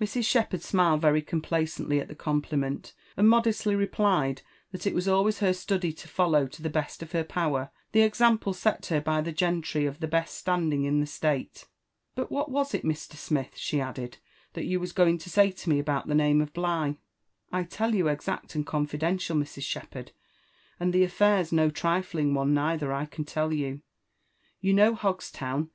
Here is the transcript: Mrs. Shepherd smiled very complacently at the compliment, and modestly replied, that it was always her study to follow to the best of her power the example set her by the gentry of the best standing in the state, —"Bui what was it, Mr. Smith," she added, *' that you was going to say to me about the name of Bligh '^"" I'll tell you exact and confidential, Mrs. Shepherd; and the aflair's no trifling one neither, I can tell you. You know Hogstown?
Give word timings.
Mrs. 0.00 0.24
Shepherd 0.24 0.60
smiled 0.64 1.00
very 1.00 1.22
complacently 1.22 2.00
at 2.00 2.08
the 2.08 2.16
compliment, 2.16 2.94
and 3.16 3.28
modestly 3.28 3.76
replied, 3.76 4.42
that 4.72 4.88
it 4.88 4.92
was 4.92 5.06
always 5.06 5.38
her 5.38 5.52
study 5.52 5.92
to 5.92 6.08
follow 6.08 6.48
to 6.48 6.60
the 6.60 6.68
best 6.68 7.00
of 7.00 7.12
her 7.12 7.22
power 7.22 7.70
the 7.92 8.00
example 8.00 8.52
set 8.52 8.86
her 8.86 9.00
by 9.00 9.20
the 9.20 9.30
gentry 9.30 9.86
of 9.86 10.00
the 10.00 10.08
best 10.08 10.36
standing 10.36 10.82
in 10.82 10.98
the 10.98 11.06
state, 11.06 11.68
—"Bui 12.16 12.24
what 12.26 12.50
was 12.50 12.74
it, 12.74 12.82
Mr. 12.82 13.12
Smith," 13.14 13.56
she 13.56 13.80
added, 13.80 14.18
*' 14.34 14.52
that 14.54 14.64
you 14.66 14.80
was 14.80 14.90
going 14.90 15.16
to 15.18 15.30
say 15.30 15.52
to 15.52 15.68
me 15.70 15.78
about 15.78 16.08
the 16.08 16.14
name 16.16 16.40
of 16.40 16.52
Bligh 16.52 16.94
'^"" 16.96 16.96
I'll 17.52 17.64
tell 17.64 17.94
you 17.94 18.08
exact 18.08 18.56
and 18.56 18.66
confidential, 18.66 19.36
Mrs. 19.36 19.62
Shepherd; 19.62 20.10
and 20.80 20.92
the 20.92 21.04
aflair's 21.04 21.52
no 21.52 21.70
trifling 21.70 22.34
one 22.34 22.52
neither, 22.52 22.92
I 22.92 23.04
can 23.06 23.24
tell 23.24 23.52
you. 23.52 23.82
You 24.60 24.72
know 24.74 24.96
Hogstown? 24.96 25.70